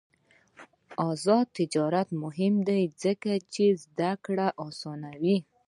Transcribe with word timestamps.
آزاد 1.11 1.45
تجارت 1.59 2.07
مهم 2.23 2.55
دی 2.67 2.81
ځکه 3.03 3.31
چې 3.53 3.65
زدکړه 3.83 4.47
اسانوي. 4.65 5.37